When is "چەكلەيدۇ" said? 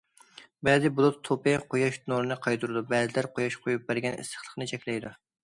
4.75-5.15